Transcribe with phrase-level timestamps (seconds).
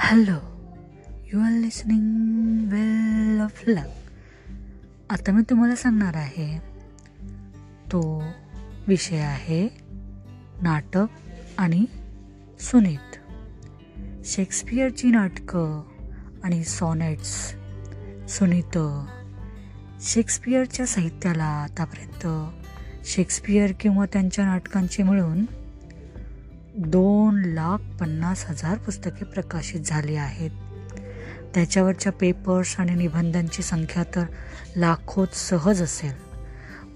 [0.00, 0.36] Hello
[1.32, 4.10] you are listening well of luck
[5.10, 6.58] आता मी तुम्हाला सांगणार आहे
[7.92, 8.24] तो
[8.88, 9.68] विषय आहे
[10.62, 11.06] नाटक
[11.58, 11.84] आणि
[12.60, 13.16] सुनीत.
[14.24, 15.82] शेक्सपियरची नाटकं
[16.44, 17.54] आणि सॉनेट्स.
[18.28, 18.78] सुनीत
[20.00, 22.52] शेक्सपियरच्या साहित्याला आतापर्यंत
[23.06, 25.44] शेक्सपियर किंवा त्यांच्या नाटकांची मिळून
[26.86, 30.50] दोन लाख पन्नास हजार पुस्तके प्रकाशित झाली आहेत.
[31.54, 34.24] त्याच्यावरच्या पेपर्स आणि निबंधांची संख्या तर
[34.76, 36.12] लाखोत सहज असेल.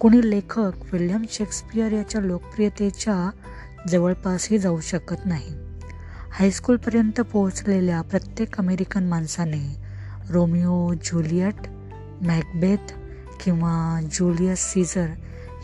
[0.00, 3.30] कुणी लेखक विल्यम शेक्सपियर याच्या लोकप्रियतेच्या
[3.88, 5.54] जवळपासही जाऊ शकत नाही.
[6.32, 9.76] हायस्कूलपर्यंत पोहोचलेल्या प्रत्येक अमेरिकन माणसाने
[10.30, 11.54] रोमिओ ज्युलियट
[12.22, 12.92] मॅकबेथ
[13.44, 15.06] किंवा ज्युलियस सीझर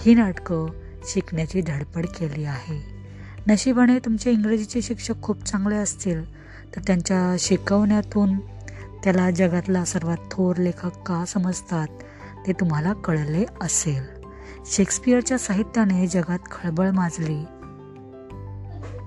[0.01, 0.67] ही नाटकं
[1.05, 2.98] शिकण्याची धडपड केली आहे.
[3.49, 6.25] नशिबाने तुमचे इंग्रजीचे शिक्षक खूप चांगले असतील
[6.77, 8.39] तर त्यांच्या शिकवण्यातून
[9.05, 11.87] त्याला जगातला सर्वात थोर लेखक का समजतात
[12.47, 14.03] ते तुम्हाला कळले असेल.
[14.67, 17.45] शेक्सपियरच्या साहित्याने जगात खळबळ माजली.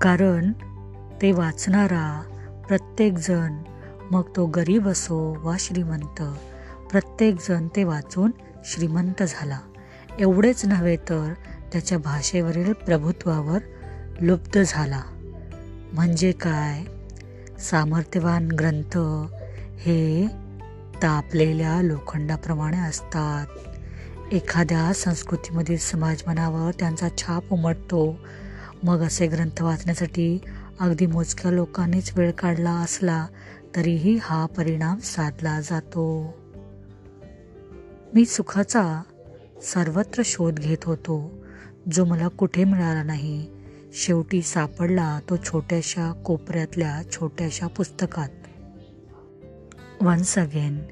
[0.00, 0.52] कारण
[1.22, 2.22] ते वाचणारा
[2.68, 3.62] प्रत्येकजण
[4.10, 6.22] मग तो गरीब असो वा श्रीमंत
[6.90, 8.30] प्रत्येकजण ते वाचून
[8.64, 9.58] श्रीमंत झाला.
[10.18, 11.32] एवढेच नव्हे तर
[11.72, 13.58] त्याच्या भाषेवरील प्रभुत्वावर
[14.20, 15.02] लुप्त झाला.
[15.92, 16.84] म्हणजे काय?
[17.58, 18.98] सामर्थ्यवान ग्रंथ
[19.76, 20.26] हे
[21.02, 23.46] तापलेल्या लोखंडाप्रमाणे असतात.
[24.32, 28.18] एखाद्या संस्कृतीमधील समाजमनावर त्यांचा छाप उमटतो.
[28.82, 30.38] मग असे ग्रंथ वाचण्यासाठी
[30.80, 33.26] अगदी मोजक्या लोकांनीच वेळ काढला असला
[33.76, 36.34] तरीही हा परिणाम साधला जातो.
[38.14, 39.02] मी सुखाचा
[39.62, 41.30] सर्वत्र शोध घेत होतो.
[41.92, 43.61] जो मला कुठे मिळाला नाही
[43.94, 48.28] शेवटी सापडला तो छोट्याशा कोपऱ्यातल्या छोट्याशा पुस्तकात.
[50.02, 50.82] वन्स अगेन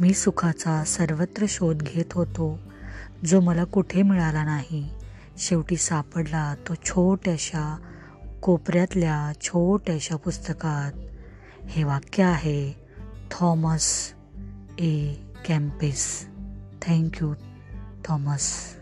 [0.00, 2.58] मी सुखाचा सर्वत्र शोध घेत होतो
[3.24, 4.88] जो मला कुठे मिळाला नाही.
[5.38, 7.78] शेवटी सापडला तो छोट्याशा
[8.42, 10.92] कोपऱ्यातल्या छोट्याशा पुस्तकात.
[11.68, 12.74] हे वाक्य आहे
[13.30, 14.12] Thomas
[14.78, 15.14] A.
[15.48, 16.26] Kempis.
[16.82, 17.34] Thank you
[18.04, 18.75] Thomas.